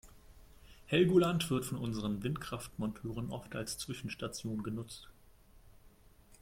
[0.87, 5.11] Helgoland wird von unseren Windkraftmonteuren oft als Zwischenstation genutzt.